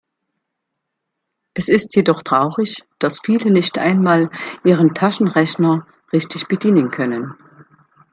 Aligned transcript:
Es 1.53 1.69
ist 1.69 1.95
jedoch 1.95 2.23
traurig, 2.23 2.81
dass 2.97 3.19
viele 3.23 3.51
nicht 3.51 3.77
einmal 3.77 4.31
ihren 4.63 4.95
Taschenrechner 4.95 5.85
richtig 6.11 6.47
bedienen 6.47 6.89
können. 6.89 7.35